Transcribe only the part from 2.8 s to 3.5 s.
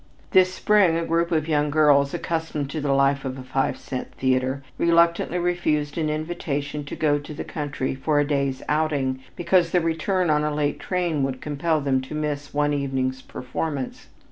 the life of a